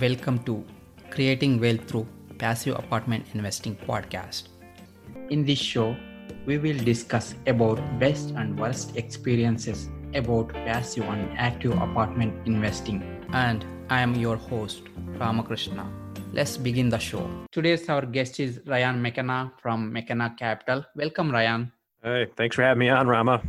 [0.00, 0.64] Welcome to
[1.10, 4.48] Creating Wealth Through Passive Apartment Investing podcast.
[5.30, 5.94] In this show,
[6.46, 13.04] we will discuss about best and worst experiences about passive and active apartment investing.
[13.32, 14.82] And I am your host,
[15.18, 15.88] Ramakrishna.
[16.32, 17.30] Let's begin the show.
[17.52, 20.84] Today's our guest is Ryan McKenna from McKenna Capital.
[20.96, 21.70] Welcome, Ryan.
[22.02, 23.42] Hey, thanks for having me on, Rama.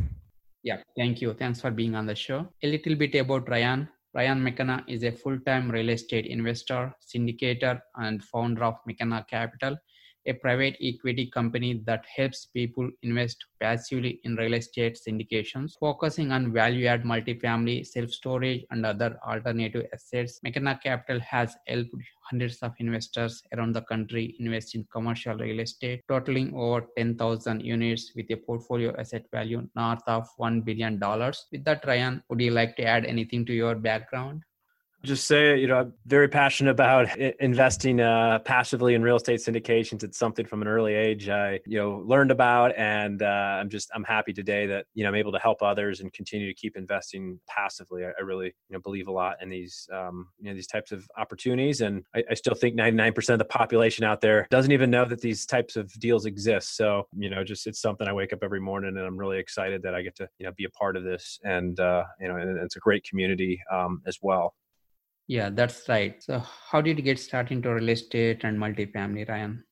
[0.62, 1.34] Yeah, thank you.
[1.34, 2.46] Thanks for being on the show.
[2.62, 3.88] A little bit about Ryan.
[4.16, 9.76] Ryan McKenna is a full time real estate investor, syndicator, and founder of McKenna Capital,
[10.26, 16.52] a private equity company that helps people invest passively in real estate syndications, focusing on
[16.52, 20.40] value add multifamily, self storage, and other alternative assets.
[20.42, 21.90] McKenna Capital has helped
[22.30, 28.12] hundreds of investors around the country invest in commercial real estate, totaling over 10,000 units
[28.16, 30.98] with a portfolio asset value north of $1 billion.
[31.52, 34.42] With that, Ryan, would you like to add anything to your background?
[35.06, 40.02] Just say, you know, I'm very passionate about investing uh, passively in real estate syndications.
[40.02, 43.90] It's something from an early age I, you know, learned about, and uh, I'm just
[43.94, 46.76] I'm happy today that you know I'm able to help others and continue to keep
[46.76, 48.04] investing passively.
[48.04, 50.92] I, I really you know believe a lot in these um, you know these types
[50.92, 54.90] of opportunities, and I, I still think 99% of the population out there doesn't even
[54.90, 56.76] know that these types of deals exist.
[56.76, 59.82] So you know, just it's something I wake up every morning, and I'm really excited
[59.82, 62.36] that I get to you know be a part of this, and uh, you know,
[62.36, 64.54] and it's a great community um, as well.
[65.28, 66.20] Yeah, that's right.
[66.20, 69.64] So, how did you get started into real estate and multifamily, Ryan?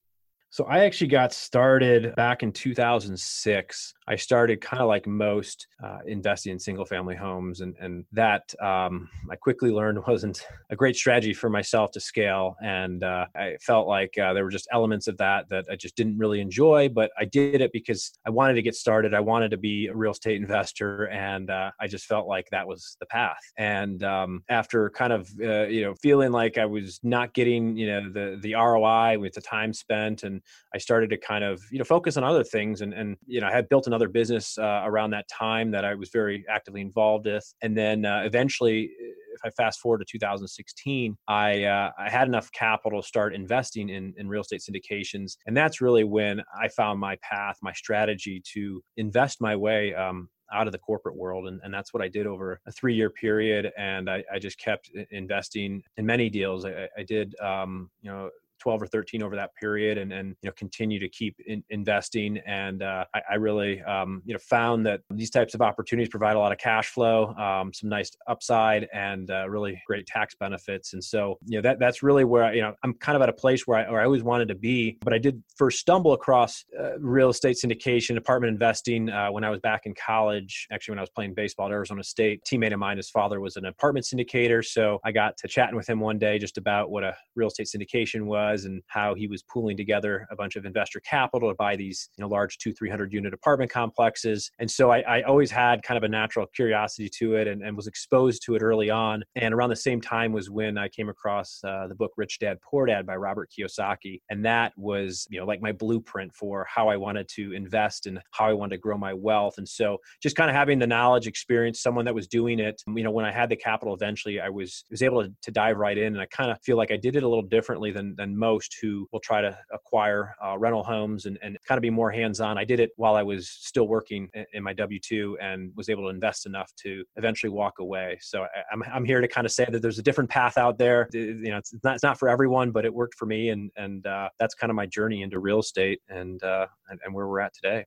[0.55, 3.95] So I actually got started back in 2006.
[4.07, 8.55] I started kind of like most uh, investing in single family homes, and and that
[8.63, 12.55] um, I quickly learned wasn't a great strategy for myself to scale.
[12.63, 15.97] And uh, I felt like uh, there were just elements of that that I just
[15.97, 19.13] didn't really enjoy, but I did it because I wanted to get started.
[19.13, 22.69] I wanted to be a real estate investor, and uh, I just felt like that
[22.69, 23.43] was the path.
[23.59, 27.89] And um, after kind of uh, you know feeling like I was not getting you
[27.89, 30.43] know the the ROI with the time spent and
[30.75, 33.47] I started to kind of you know focus on other things and and you know
[33.47, 37.27] I had built another business uh, around that time that I was very actively involved
[37.27, 38.91] with and then uh, eventually
[39.35, 43.89] if I fast forward to 2016 I uh, I had enough capital to start investing
[43.89, 48.43] in in real estate syndications and that's really when I found my path my strategy
[48.55, 51.49] to invest my way um, out of the corporate world.
[51.49, 53.73] And, and that's what I did over a three year period.
[53.77, 56.65] And I, I just kept investing in many deals.
[56.65, 58.31] I, I did, um, you know,
[58.61, 62.39] 12 or 13 over that period and, and you know continue to keep in, investing.
[62.47, 66.37] And uh, I, I, really um, you know found that these types of opportunities provide
[66.37, 70.95] a lot of cash flow um, some nice upside and uh, really great tax benefits.
[70.95, 73.29] And so you know that that's really where I, you know I'm kind of at
[73.29, 76.13] a place where I, where I always wanted to be but I did first stumble
[76.13, 80.93] across uh, real estate syndication apartment investing uh, when I was back in college actually
[80.93, 82.43] when I was playing baseball at Arizona State.
[82.45, 85.77] A teammate of mine his father was an apartment syndicator so I got to chatting
[85.77, 89.15] with him one day just about what a real estate syndication was was and how
[89.15, 92.59] he was pooling together a bunch of investor capital to buy these you know large
[92.59, 94.51] two 300 unit apartment complexes.
[94.59, 97.75] And so I, I always had kind of a natural curiosity to it and, and,
[97.75, 99.25] was exposed to it early on.
[99.35, 102.59] And around the same time was when i came across uh, the book rich dad
[102.63, 104.21] poor dad by robert kiyosaki.
[104.31, 108.21] And that was you know like my blueprint for how i wanted to invest and
[108.31, 109.55] how i wanted to grow my wealth.
[109.59, 113.03] And so just kind of having the knowledge experience someone that was doing it you
[113.03, 115.99] know when i had the capital eventually i was was able to, to dive right
[115.99, 116.13] in.
[116.15, 118.77] And i kind of feel like i did it a little differently than than most
[118.81, 122.41] who will try to acquire uh, rental homes and, and kind of be more hands
[122.41, 122.59] on.
[122.59, 126.05] I did it while I was still working in my W 2 and was able
[126.05, 128.19] to invest enough to eventually walk away.
[128.21, 131.09] So I'm, I'm here to kind of say that there's a different path out there.
[131.13, 133.51] You know, it's not, it's not for everyone, but it worked for me.
[133.51, 137.15] And, and uh, that's kind of my journey into real estate and, uh, and, and
[137.15, 137.85] where we're at today.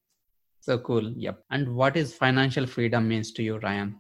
[0.60, 1.14] So cool.
[1.16, 1.44] Yep.
[1.52, 3.98] And what is financial freedom means to you, Ryan?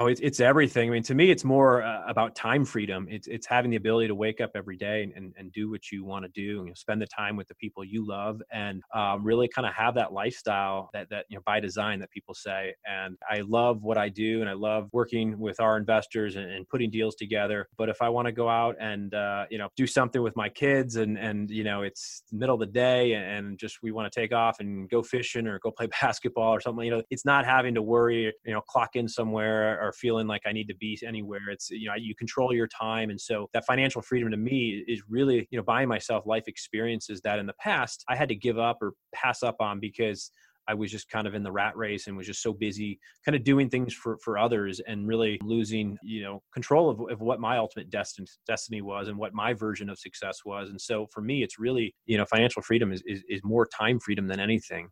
[0.00, 0.88] Oh, it's, it's everything.
[0.88, 3.08] I mean, to me, it's more uh, about time freedom.
[3.10, 5.90] It's it's having the ability to wake up every day and, and, and do what
[5.90, 8.40] you want to do, and you know, spend the time with the people you love,
[8.52, 12.10] and um, really kind of have that lifestyle that that you know by design that
[12.12, 12.74] people say.
[12.86, 16.68] And I love what I do, and I love working with our investors and, and
[16.68, 17.68] putting deals together.
[17.76, 20.48] But if I want to go out and uh, you know do something with my
[20.48, 24.20] kids, and and you know it's middle of the day, and just we want to
[24.20, 27.44] take off and go fishing or go play basketball or something, you know, it's not
[27.44, 30.98] having to worry, you know, clock in somewhere or feeling like I need to be
[31.06, 31.50] anywhere.
[31.50, 35.02] It's you know you control your time, and so that financial freedom to me is
[35.08, 38.58] really you know buying myself life experiences that in the past I had to give
[38.58, 40.30] up or pass up on because
[40.68, 43.34] I was just kind of in the rat race and was just so busy kind
[43.34, 47.40] of doing things for, for others and really losing, you know, control of, of what
[47.40, 50.68] my ultimate destin- destiny was and what my version of success was.
[50.68, 53.98] And so for me, it's really, you know, financial freedom is, is, is more time
[53.98, 54.90] freedom than anything.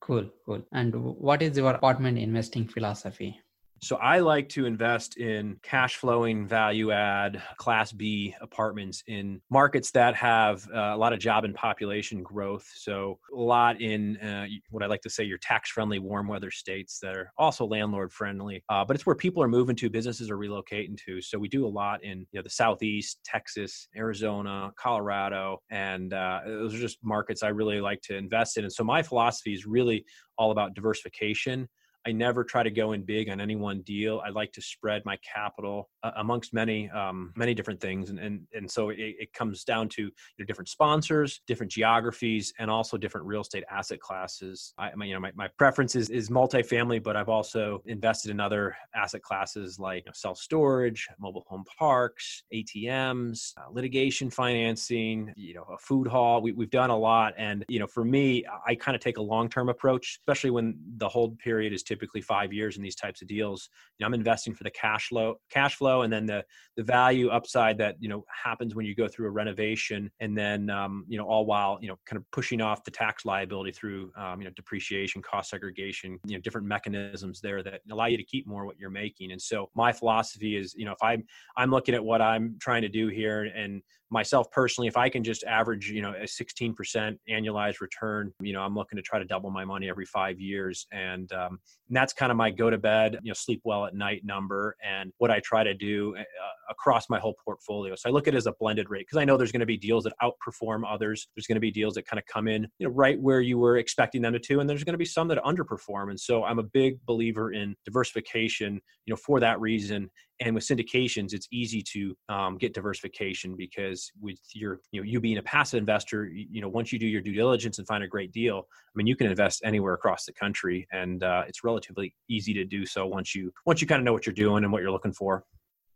[0.00, 0.28] Cool.
[0.44, 0.62] Cool.
[0.72, 3.40] And what is your apartment investing philosophy?
[3.82, 9.90] So I like to invest in cash flowing value add class B apartments in markets
[9.90, 12.66] that have uh, a lot of job and population growth.
[12.74, 16.50] So a lot in uh, what I like to say your tax friendly warm weather
[16.50, 18.64] states that are also landlord friendly.
[18.70, 21.20] Uh, but it's where people are moving to, businesses are relocating to.
[21.20, 26.40] So we do a lot in you know the southeast, Texas, Arizona, Colorado, and uh,
[26.46, 28.64] those are just markets I really like to invest in.
[28.64, 30.04] And so my philosophy is really
[30.38, 31.68] all about diversification
[32.06, 34.22] I never try to go in big on any one deal.
[34.24, 38.46] I like to spread my capital uh, amongst many um, many different things, and and
[38.54, 40.10] and so it, it comes down to
[40.46, 44.72] different sponsors, different geographies, and also different real estate asset classes.
[44.78, 48.76] I you know my, my preference is is multifamily, but I've also invested in other
[48.94, 55.54] asset classes like you know, self storage, mobile home parks, ATMs, uh, litigation financing, you
[55.54, 56.40] know a food hall.
[56.40, 59.22] We, we've done a lot, and you know for me, I kind of take a
[59.22, 63.22] long term approach, especially when the hold period is typically five years in these types
[63.22, 63.70] of deals.
[63.98, 66.44] You know, I'm investing for the cash flow, cash flow, and then the
[66.76, 70.68] the value upside that you know happens when you go through a renovation, and then
[70.70, 74.12] um, you know all while you know kind of pushing off the tax liability through
[74.16, 78.24] um, you know depreciation, cost segregation, you know different mechanisms there that allow you to
[78.24, 79.32] keep more what you're making.
[79.32, 81.24] And so my philosophy is, you know, if I'm
[81.56, 85.24] I'm looking at what I'm trying to do here and myself personally, if I can
[85.24, 89.24] just average, you know, a 16% annualized return, you know, I'm looking to try to
[89.24, 90.86] double my money every five years.
[90.92, 91.58] And, um,
[91.88, 94.76] and that's kind of my go to bed, you know, sleep well at night number
[94.84, 96.22] and what I try to do uh,
[96.70, 97.94] across my whole portfolio.
[97.96, 99.66] So I look at it as a blended rate because I know there's going to
[99.66, 101.28] be deals that outperform others.
[101.34, 103.58] There's going to be deals that kind of come in, you know, right where you
[103.58, 106.10] were expecting them to, and there's going to be some that underperform.
[106.10, 110.10] And so I'm a big believer in diversification, you know, for that reason
[110.40, 115.20] and with syndications it's easy to um, get diversification because with your you know you
[115.20, 118.08] being a passive investor you know once you do your due diligence and find a
[118.08, 122.14] great deal i mean you can invest anywhere across the country and uh, it's relatively
[122.28, 124.72] easy to do so once you once you kind of know what you're doing and
[124.72, 125.44] what you're looking for.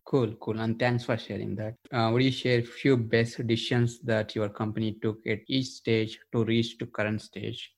[0.07, 1.75] Cool cool and thanks for sharing that.
[1.93, 6.19] Uh, would you share a few best decisions that your company took at each stage
[6.33, 7.73] to reach to current stage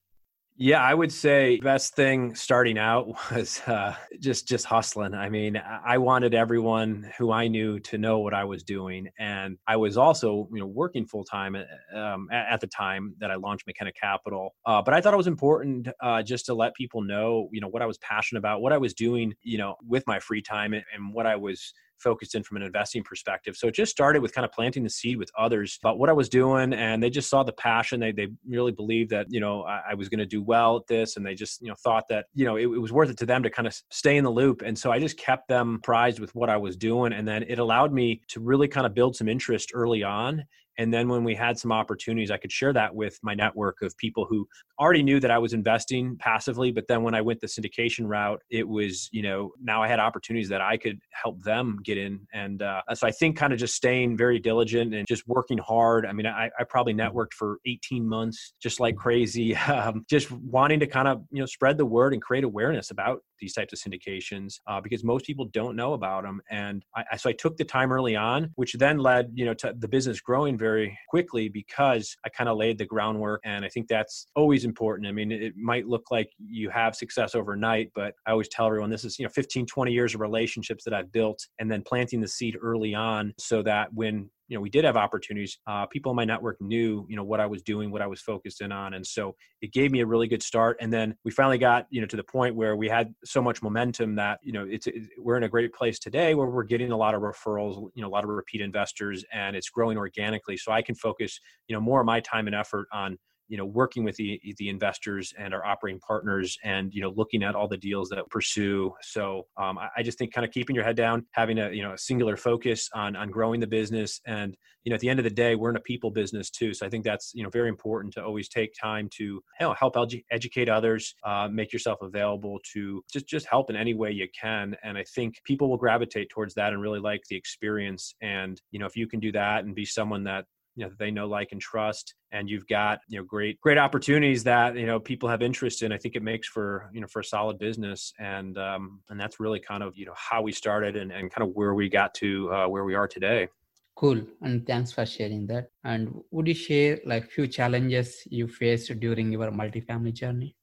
[0.56, 5.14] yeah, I would say best thing starting out was uh, just just hustling.
[5.14, 9.56] I mean, I wanted everyone who I knew to know what I was doing, and
[9.66, 13.36] I was also you know working full time uh, um, at, the time that I
[13.36, 14.54] launched McKenna Capital.
[14.66, 17.68] Uh, but I thought it was important uh, just to let people know you know
[17.68, 20.74] what I was passionate about, what I was doing, you know, with my free time,
[20.74, 21.72] and, and what I was
[22.02, 23.56] focused in from an investing perspective.
[23.56, 26.12] So it just started with kind of planting the seed with others about what I
[26.12, 28.00] was doing, and they just saw the passion.
[28.00, 30.86] They they really believed that you know I, I was going to do well at
[30.86, 33.18] this, and they just you know thought that you know it, it was worth it
[33.18, 34.62] to them to kind of stay in the loop.
[34.62, 37.58] And so I just kept them prized with what I was doing, and then it
[37.58, 40.44] allowed me to really kind of build some interest early on
[40.78, 43.96] and then when we had some opportunities, I could share that with my network of
[43.96, 44.48] people who
[44.80, 46.72] already knew that I was investing passively.
[46.72, 50.00] But then when I went the syndication route, it was, you know, now I had
[50.00, 52.26] opportunities that I could help them get in.
[52.32, 56.06] And uh, so I think kind of just staying very diligent and just working hard.
[56.06, 60.80] I mean, I, I probably networked for 18 months just like crazy, um, just wanting
[60.80, 63.78] to kind of, you know, spread the word and create awareness about these types of
[63.78, 66.40] syndications uh, because most people don't know about them.
[66.50, 69.74] And I, so I took the time early on, which then led, you know, to
[69.76, 73.40] the business growing very quickly because I kind of laid the groundwork.
[73.44, 75.08] And I think that's always important.
[75.08, 78.88] I mean, it might look like you have success overnight, but I always tell everyone
[78.88, 82.20] this is, you know, 15, 20 years of relationships that I've built and then planting
[82.20, 86.10] the seed early on so that when you know we did have opportunities uh, people
[86.10, 88.72] in my network knew you know what i was doing what i was focused in
[88.72, 91.86] on and so it gave me a really good start and then we finally got
[91.90, 94.86] you know to the point where we had so much momentum that you know it's
[94.86, 98.02] it, we're in a great place today where we're getting a lot of referrals you
[98.02, 101.74] know a lot of repeat investors and it's growing organically so i can focus you
[101.74, 103.16] know more of my time and effort on
[103.52, 107.42] you know working with the the investors and our operating partners and you know looking
[107.42, 108.90] at all the deals that pursue.
[109.02, 111.82] So um, I, I, just think kind of keeping your head down having a you
[111.82, 114.22] know a singular focus on on growing the business.
[114.26, 116.72] And you know at the end of the day we're in a people business too.
[116.72, 119.74] So i think that's you know very important to always take time to you know,
[119.74, 124.10] help edu- educate others uh, make yourself available to just just help in any way
[124.12, 124.74] you can.
[124.82, 128.14] And i think people will gravitate towards that and really like the experience.
[128.22, 131.10] And you know if you can do that and be someone that you know they
[131.10, 134.98] know like and trust and you've got you know great great opportunities that you know
[134.98, 138.12] people have interest in i think it makes for you know for a solid business.
[138.18, 141.46] And um and that's really kind of you know how we started and, and kind
[141.46, 143.48] of where we got to uh, where we are today.
[143.94, 144.20] Cool.
[144.40, 145.68] And thanks for sharing that.
[145.84, 150.56] And would you share like few challenges you faced during your multifamily journey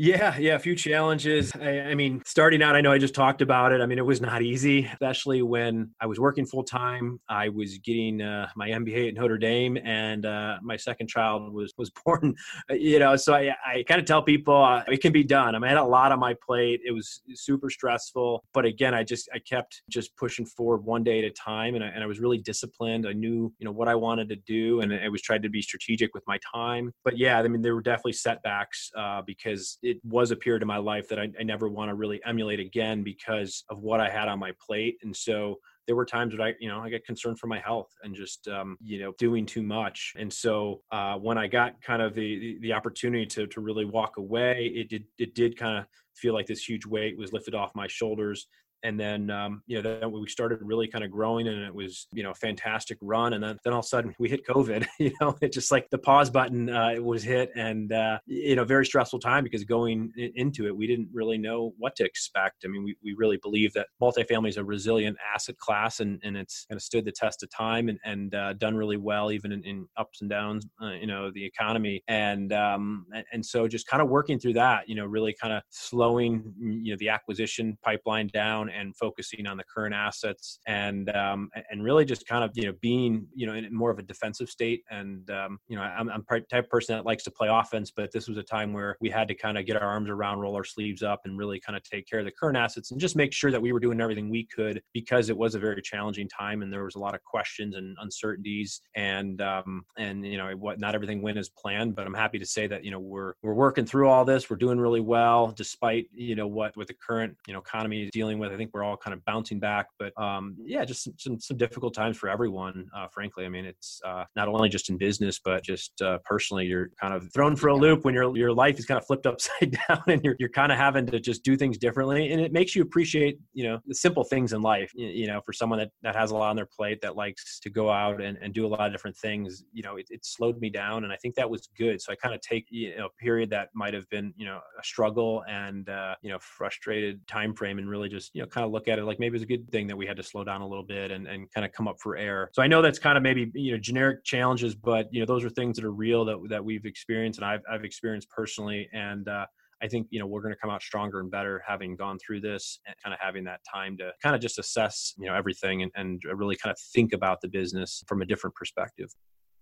[0.00, 1.52] Yeah, yeah, a few challenges.
[1.56, 3.80] I, I, mean, starting out, I know I just talked about it.
[3.80, 7.18] I mean, it was not easy, especially when I was working full time.
[7.28, 11.74] I was getting uh, my MBA at Notre Dame, and uh, my second child was
[11.76, 12.36] was born.
[12.70, 15.56] You know, so I, I kind of tell people uh, it can be done.
[15.56, 16.78] I, mean, I had a lot on my plate.
[16.86, 21.18] It was super stressful, but again, I just I kept just pushing forward one day
[21.18, 23.04] at a time, and I, and I was really disciplined.
[23.04, 25.60] I knew you know what I wanted to do, and I was trying to be
[25.60, 26.92] strategic with my time.
[27.02, 30.68] But yeah, I mean, there were definitely setbacks uh, because it was a period of
[30.68, 34.10] my life that I, I never want to really emulate again because of what I
[34.10, 34.98] had on my plate.
[35.02, 37.88] And so there were times that I, you know, I got concerned for my health
[38.02, 40.12] and just, um, you know, doing too much.
[40.18, 43.86] And so uh, when I got kind of the, the, the opportunity to to really
[43.86, 47.54] walk away, it did it did kind of feel like this huge weight was lifted
[47.54, 48.46] off my shoulders
[48.82, 52.06] and then um, you know then we started really kind of growing and it was
[52.12, 54.86] you know a fantastic run and then, then all of a sudden we hit covid
[54.98, 58.56] you know it just like the pause button uh, it was hit and uh, you
[58.56, 62.64] know very stressful time because going into it we didn't really know what to expect.
[62.64, 66.36] I mean we, we really believe that multifamily is a resilient asset class and, and
[66.36, 69.52] it's kind of stood the test of time and, and uh, done really well even
[69.52, 72.02] in, in ups and downs uh, you know the economy.
[72.08, 75.62] And um, and so just kind of working through that you know really kind of
[75.70, 78.28] slowing you know the acquisition pipeline
[78.70, 82.74] and focusing on the current assets and um, and really just kind of you know
[82.80, 84.82] being you know in more of a defensive state.
[84.90, 88.12] And um, you know I'm, I'm type of person that likes to play offense but
[88.12, 90.54] this was a time where we had to kind of get our arms around roll
[90.54, 93.16] our sleeves up and really kind of take care of the current assets and just
[93.16, 96.28] make sure that we were doing everything we could because it was a very challenging
[96.28, 98.80] time and there was a lot of questions and uncertainties.
[98.94, 102.46] And um, and you know what not everything went as planned but I'm happy to
[102.46, 104.50] say that you know we're we're working through all this.
[104.50, 108.10] We're doing really well despite you know what with the current you know economy is
[108.12, 109.86] dealing with think we're all kind of bouncing back.
[109.98, 112.88] But um, yeah, just some, some, difficult times for everyone.
[112.94, 116.66] Uh, frankly, I mean, it's uh, not only just in business, but just uh, personally,
[116.66, 119.26] you're kind of thrown for a loop when your your life is kind of flipped
[119.32, 122.30] upside down, and you're you're kind of having to just do things differently.
[122.32, 124.92] And it makes you appreciate you know the simple things in life.
[124.94, 127.70] You, know, for someone that that has a lot on their plate that likes to
[127.70, 130.60] go out and, and do a lot of different things, you know, it, it slowed
[130.60, 132.00] me down, and I think that was good.
[132.00, 134.60] So I kind of take you know a period that might have been you know
[134.78, 138.64] a struggle and uh, you know frustrated time frame, and really just you know kind
[138.64, 140.44] of look at it like maybe it's a good thing that we had to slow
[140.44, 142.50] down a little bit and, and kind of come up for air.
[142.52, 145.44] So I know that's kind of maybe you know generic challenges, but you know those
[145.44, 149.28] are things that are real that that we've experienced and I've I've experienced personally, and
[149.28, 149.46] uh,
[149.82, 152.40] I think you know we're going to come out stronger and better having gone through
[152.40, 155.82] this and kind of having that time to kind of just assess you know everything
[155.82, 159.10] and, and really kind of think about the business from a different perspective.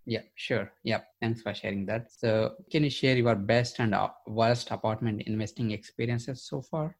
[0.09, 0.73] Yeah, sure.
[0.85, 2.13] Yeah, thanks for sharing that.
[2.13, 6.97] So, can you share your best and uh, worst apartment investing experiences so far?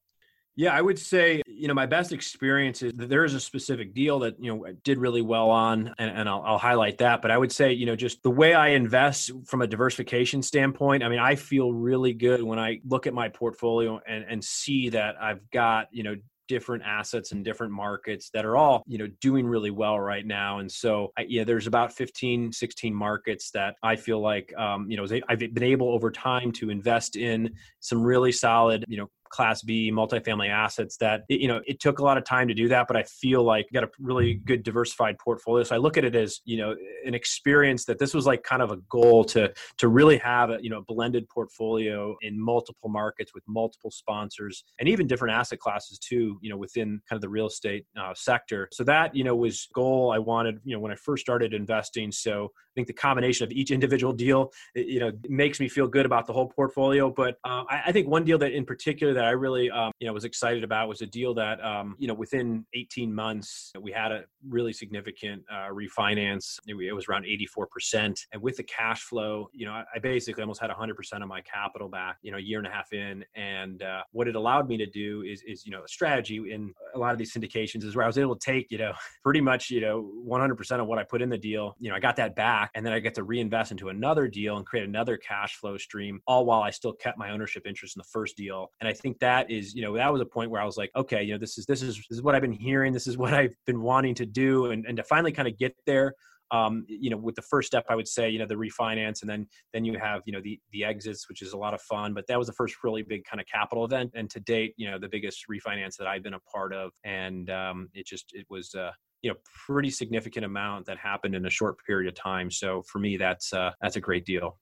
[0.59, 3.93] Yeah, I would say, you know, my best experience is that there is a specific
[3.93, 7.21] deal that, you know, I did really well on, and, and I'll, I'll, highlight that.
[7.21, 11.03] But I would say, you know, just the way I invest from a diversification standpoint,
[11.03, 14.89] I mean, I feel really good when I look at my portfolio and, and see
[14.91, 16.17] that I've got, you know,
[16.49, 20.59] different assets and different markets that are all you know doing really well right now
[20.59, 24.97] and so I, yeah there's about 15 16 markets that i feel like um, you
[24.97, 29.63] know i've been able over time to invest in some really solid you know class
[29.63, 32.87] B multifamily assets that you know it took a lot of time to do that
[32.89, 35.65] but I feel like got a really good diversified portfolio.
[35.65, 38.63] So I look at it as you know an experience that this was like kind
[38.63, 43.33] of a goal to to really have a you know blended portfolio in multiple markets
[43.35, 47.29] with multiple sponsors and even different asset classes too you know within kind of the
[47.29, 48.69] real estate uh, sector.
[48.73, 52.13] So that you know was goal I wanted you know when I first started investing.
[52.13, 56.27] So think the combination of each individual deal you know makes me feel good about
[56.27, 59.31] the whole portfolio but uh, I, I think one deal that in particular that I
[59.31, 62.65] really, um, you know, was excited about was a deal that, um, you know, within
[62.75, 66.59] 18 months, we had a really significant uh, refinance.
[66.67, 68.21] It, it, was around 84%.
[68.33, 71.41] And with the cash flow, you know, I, I, basically almost had 100% of my
[71.41, 73.25] capital back, you know, a year and a half in.
[73.35, 76.73] And uh, what it allowed me to do is, is, you know, a strategy in
[76.95, 78.93] a lot of these syndications is where I was able to take, you know,
[79.23, 82.01] pretty much, you know, 100% of what I put in the deal, you know, I
[82.01, 85.17] got that back and then I get to reinvest into another deal and create another
[85.17, 88.69] cash flow stream, all while I still kept my ownership interest in the first deal.
[88.81, 90.77] And I think think that is, you know, that was a point where I was
[90.77, 93.07] like, okay, you know, this is this is this is what I've been hearing, this
[93.07, 96.15] is what I've been wanting to do, and and to finally kind of get there.
[96.53, 99.31] Um, you know, with the first step, I would say, you know, the refinance, and
[99.31, 102.15] then then you have, you know, the the exits, which is a lot of fun.
[102.15, 104.91] But that was the first really big kind of capital event, and to date, you
[104.91, 108.47] know, the biggest refinance that I've been a part of, and um, it just it
[108.51, 108.75] was.
[108.75, 108.93] Uh,
[109.23, 112.51] you know, pretty significant amount that happened in a short period of time.
[112.51, 114.59] So for me, that's uh, that's a great deal.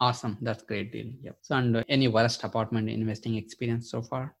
[0.00, 0.38] Awesome.
[0.40, 1.10] That's great deal.
[1.22, 1.38] Yep.
[1.42, 4.37] So, and uh, any worst apartment investing experience so far?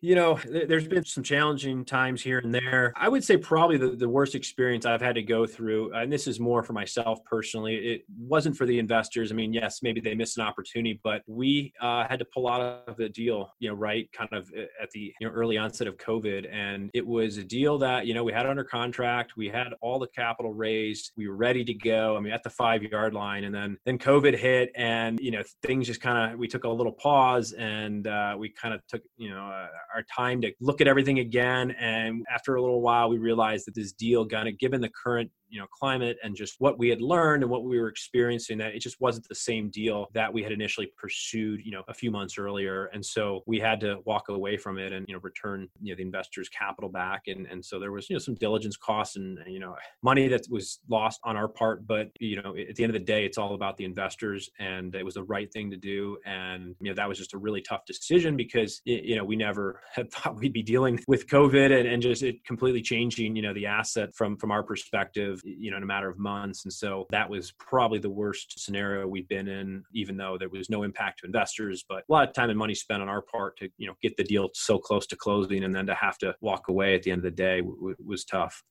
[0.00, 2.92] You know, there's been some challenging times here and there.
[2.94, 6.26] I would say probably the, the worst experience I've had to go through, and this
[6.26, 9.32] is more for myself personally, it wasn't for the investors.
[9.32, 12.60] I mean, yes, maybe they missed an opportunity, but we uh, had to pull out
[12.86, 15.96] of the deal, you know, right kind of at the you know, early onset of
[15.96, 16.52] COVID.
[16.52, 19.98] And it was a deal that, you know, we had under contract, we had all
[19.98, 22.14] the capital raised, we were ready to go.
[22.14, 23.44] I mean, at the five yard line.
[23.44, 26.68] And then, then COVID hit and, you know, things just kind of, we took a
[26.68, 30.80] little pause and uh, we kind of took, you know, uh, our time to look
[30.80, 31.70] at everything again.
[31.72, 35.30] And after a little while, we realized that this deal, kind of given the current
[35.54, 38.74] you know climate and just what we had learned and what we were experiencing that
[38.74, 42.10] it just wasn't the same deal that we had initially pursued you know a few
[42.10, 42.86] months earlier.
[42.86, 45.96] And so we had to walk away from it and you know return you know
[45.96, 47.22] the investors capital back.
[47.28, 50.42] And and so there was you know some diligence costs and you know money that
[50.50, 51.86] was lost on our part.
[51.86, 54.92] But you know at the end of the day it's all about the investors and
[54.96, 56.18] it was the right thing to do.
[56.26, 59.73] And you know that was just a really tough decision because you know we never
[59.94, 63.54] had thought we'd be dealing with covid and, and just it completely changing you know
[63.54, 67.06] the asset from from our perspective you know in a matter of months and so
[67.10, 71.20] that was probably the worst scenario we've been in even though there was no impact
[71.20, 73.86] to investors but a lot of time and money spent on our part to you
[73.86, 76.94] know get the deal so close to closing and then to have to walk away
[76.94, 78.62] at the end of the day w- was tough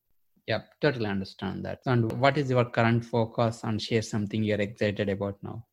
[0.47, 1.79] Yep, totally understand that.
[1.85, 5.65] And what is your current focus and share something you're excited about now?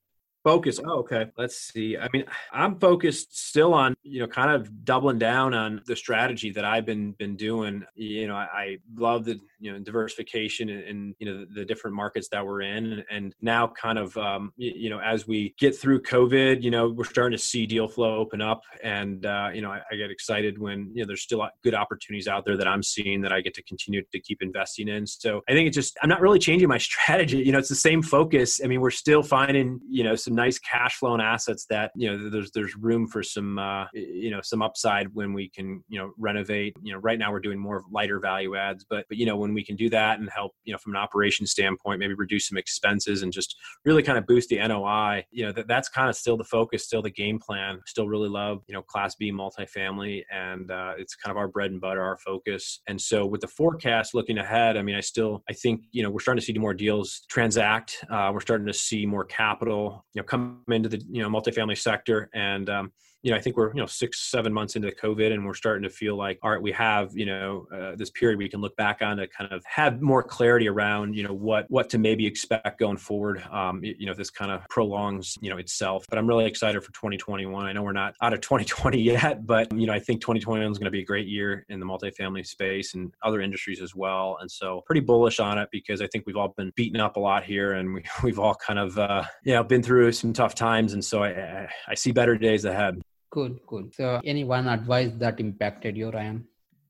[0.43, 0.81] Focus.
[0.83, 1.27] Oh, okay.
[1.37, 1.99] Let's see.
[1.99, 6.51] I mean, I'm focused still on, you know, kind of doubling down on the strategy
[6.53, 7.85] that I've been been doing.
[7.95, 11.95] You know, I, I love the you know diversification and, you know the, the, different
[11.95, 15.55] markets that we're in, and, and now kind of um, you, you, know as we
[15.59, 19.51] get through COVID, you know, we're starting to see deal flow open up, and uh,
[19.53, 22.57] you know, I, I, get excited when you know there's still good opportunities out there
[22.57, 25.07] that I'm seeing that I get to continue to keep investing in.
[25.07, 27.39] So I think it's just I'm not really changing my strategy.
[27.39, 28.61] You know, it's the same focus.
[28.65, 32.11] I mean, we're still finding you know some nice cash flow and assets that you
[32.11, 35.99] know there's there's room for some uh, you know some upside when we can you
[35.99, 36.75] know renovate.
[36.83, 39.55] You know, right now we're doing more lighter value adds, but but you know when
[39.55, 42.59] we can do that and help you know from an operation standpoint, maybe reduce some
[42.59, 45.25] expenses and just really kind of boost the NOI.
[45.31, 47.81] You know that that's kind of still the focus, still the game plan.
[47.87, 51.71] Still really love you know Class B multifamily, and uh, it's kind of our bread
[51.71, 52.81] and butter, our focus.
[52.87, 56.11] And so with the forecast looking ahead, I mean, I still I think you know
[56.11, 58.05] we're starting to see more deals transact.
[58.11, 61.79] Uh, we're starting to see more capital you know come into the you know multifamily
[61.79, 64.95] sector and um, you know, I think we're, you know, six, seven months into the
[64.95, 68.09] COVID and we're starting to feel like, all right, we have, you know, uh, this
[68.11, 71.35] period we can look back on to kind of have more clarity around, you know,
[71.35, 73.43] what, what to maybe expect going forward.
[73.51, 76.93] Um, you know, this kind of prolongs, you know, itself, but I'm really excited for
[76.93, 77.67] 2021.
[77.67, 80.79] I know we're not out of 2020 yet, but, you know, I think 2021 is
[80.79, 84.39] going to be a great year in the multifamily space and other industries as well.
[84.41, 87.21] And so pretty bullish on it because I think we've all been beaten up a
[87.21, 90.55] lot here and we, we've all kind of, uh, you know, been through some tough
[90.55, 90.95] times.
[90.95, 92.99] And so I, I see better days ahead.
[93.31, 93.95] Good, good.
[93.95, 96.47] So, any one advice that impacted you, Ryan?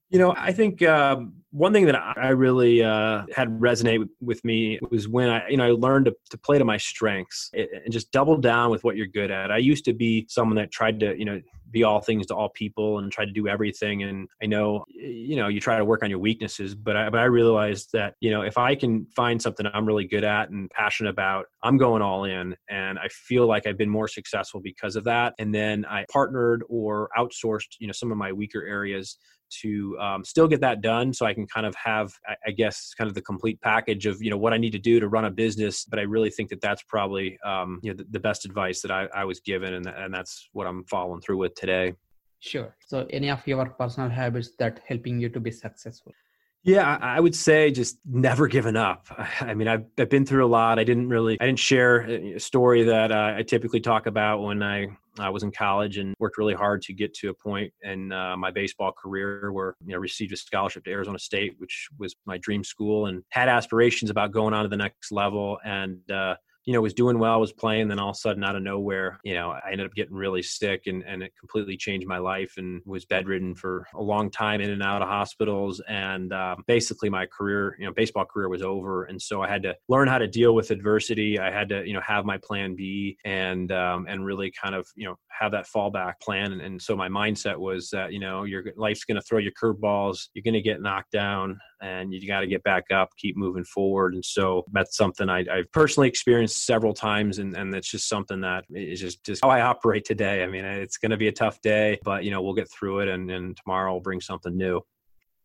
[0.09, 4.81] You know, I think um, one thing that I really uh, had resonate with me
[4.91, 8.11] was when I, you know, I learned to, to play to my strengths and just
[8.11, 9.53] double down with what you're good at.
[9.53, 12.49] I used to be someone that tried to, you know, be all things to all
[12.49, 14.03] people and try to do everything.
[14.03, 17.21] And I know, you know, you try to work on your weaknesses, but I, but
[17.21, 20.71] I realized that, you know, if I can find something I'm really good at and
[20.71, 22.57] passionate about, I'm going all in.
[22.69, 25.35] And I feel like I've been more successful because of that.
[25.39, 29.17] And then I partnered or outsourced, you know, some of my weaker areas
[29.63, 32.13] to um, still get that done so i can kind of have
[32.47, 35.01] i guess kind of the complete package of you know what i need to do
[35.01, 38.07] to run a business but i really think that that's probably um, you know the,
[38.11, 41.39] the, best advice that I, I was given and, and that's what i'm following through
[41.39, 41.95] with today.
[42.41, 42.75] Sure.
[42.87, 46.13] So any of your personal habits that helping you to be successful
[46.63, 49.07] yeah, I would say just never giving up.
[49.41, 50.79] I mean, I've, I've been through a lot.
[50.79, 54.63] I didn't really, I didn't share a story that uh, I typically talk about when
[54.63, 58.13] I I was in college and worked really hard to get to a point in
[58.13, 62.15] uh, my baseball career where you know received a scholarship to Arizona State, which was
[62.27, 65.59] my dream school, and had aspirations about going on to the next level.
[65.65, 68.55] And uh, you know, was doing well, was playing, then all of a sudden out
[68.55, 72.07] of nowhere, you know, I ended up getting really sick and, and it completely changed
[72.07, 75.81] my life and was bedridden for a long time in and out of hospitals.
[75.89, 79.05] And um, basically my career, you know, baseball career was over.
[79.05, 81.39] And so I had to learn how to deal with adversity.
[81.39, 84.87] I had to, you know, have my plan B and, um, and really kind of,
[84.97, 86.53] you know, have that fallback plan.
[86.53, 89.51] And, and so my mindset was that, you know, your life's going to throw you
[89.61, 90.29] curveballs.
[90.35, 93.65] You're going to get knocked down and you got to get back up, keep moving
[93.65, 94.15] forward.
[94.15, 97.39] And so that's something I, have personally experienced several times.
[97.39, 100.43] And, and it's just something that is just, just how I operate today.
[100.43, 103.01] I mean, it's going to be a tough day, but, you know, we'll get through
[103.01, 104.83] it and, and tomorrow will bring something new.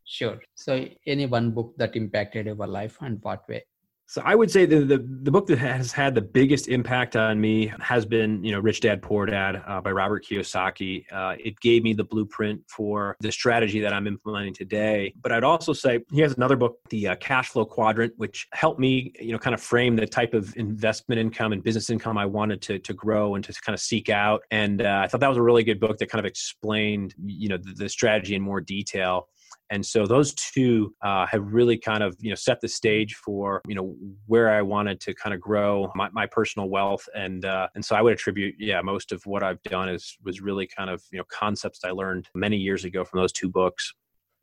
[0.03, 0.39] Sure.
[0.53, 3.63] So, any one book that impacted your life and what way?
[4.07, 7.41] So I would say the, the, the book that has had the biggest impact on
[7.41, 11.05] me has been you know Rich Dad Poor Dad uh, by Robert Kiyosaki.
[11.11, 15.13] Uh, it gave me the blueprint for the strategy that I'm implementing today.
[15.21, 18.79] But I'd also say he has another book, the uh, Cash Flow Quadrant, which helped
[18.79, 22.27] me you know kind of frame the type of investment income and business income I
[22.27, 24.43] wanted to to grow and to kind of seek out.
[24.51, 27.49] And uh, I thought that was a really good book that kind of explained you
[27.49, 29.29] know the, the strategy in more detail
[29.71, 33.61] and so those two uh, have really kind of you know set the stage for
[33.67, 33.95] you know
[34.27, 37.95] where I wanted to kind of grow my, my personal wealth and uh, and so
[37.95, 41.19] I would attribute yeah most of what I've done is was really kind of you
[41.19, 43.93] know concepts I learned many years ago from those two books.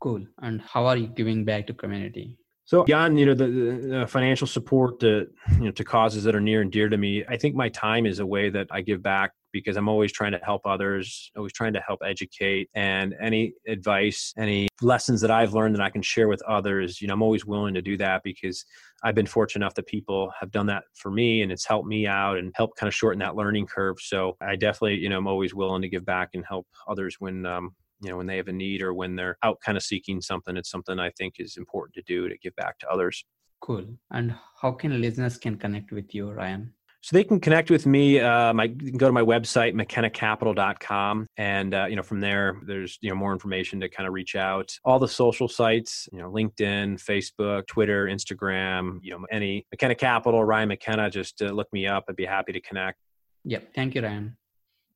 [0.01, 0.27] Cool.
[0.41, 2.37] And how are you giving back to community?
[2.65, 6.41] So beyond you know the, the, financial support to you know to causes that are
[6.41, 9.03] near and dear to me, I think my time is a way that I give
[9.03, 13.53] back because I'm always trying to help others, always trying to help educate, and any
[13.69, 17.23] advice, any lessons that I've learned that I can share with others, you know, I'm
[17.23, 18.65] always willing to do that because
[19.05, 22.07] I've been fortunate enough that people have done that for me and it's helped me
[22.07, 23.97] out and helped kind of shorten that learning curve.
[24.01, 27.45] So I definitely, you know, I'm always willing to give back and help others when
[27.45, 30.21] um, you know when they have a need or when they're out kind of seeking
[30.21, 33.25] something it's something i think is important to do to give back to others
[33.61, 37.85] cool and how can listeners can connect with you ryan so they can connect with
[37.85, 38.21] me.
[38.21, 41.27] Um, I can go to my website, mckennacapital.com.
[41.37, 44.37] And, uh, you know, from there, there's, you know, more information to kind of reach
[44.37, 44.73] out.
[44.85, 50.45] All the social sites, you know, LinkedIn, Facebook, Twitter, Instagram, you know, any McKenna Capital,
[50.45, 52.05] Ryan McKenna, just uh, look me up.
[52.09, 52.99] I'd be happy to connect.
[53.47, 53.75] Yep.
[53.75, 54.37] Thank you, Ryan.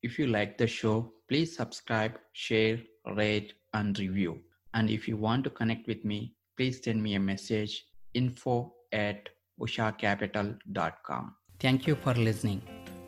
[0.07, 2.79] If you like the show, please subscribe, share,
[3.17, 4.39] rate, and review.
[4.73, 9.29] And if you want to connect with me, please send me a message info at
[9.61, 11.35] ushacapital.com.
[11.59, 12.63] Thank you for listening.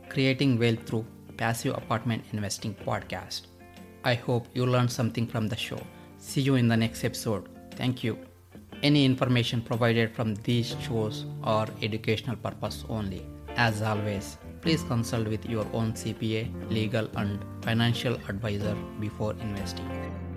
[0.09, 1.07] Creating Wealth Through
[1.37, 3.43] Passive Apartment Investing Podcast.
[4.03, 5.81] I hope you learned something from the show.
[6.19, 7.49] See you in the next episode.
[7.77, 8.19] Thank you.
[8.83, 13.25] Any information provided from these shows are educational purpose only.
[13.57, 20.28] As always, please consult with your own CPA, legal, and financial advisor before investing.